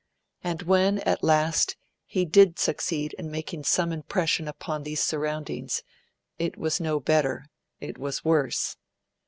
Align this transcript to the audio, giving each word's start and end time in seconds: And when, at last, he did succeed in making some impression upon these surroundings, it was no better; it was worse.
And 0.43 0.63
when, 0.63 0.97
at 1.01 1.21
last, 1.23 1.75
he 2.07 2.25
did 2.25 2.57
succeed 2.57 3.13
in 3.19 3.29
making 3.29 3.65
some 3.65 3.91
impression 3.91 4.47
upon 4.47 4.81
these 4.81 5.03
surroundings, 5.03 5.83
it 6.39 6.57
was 6.57 6.79
no 6.79 6.99
better; 6.99 7.45
it 7.79 7.99
was 7.99 8.25
worse. 8.25 8.77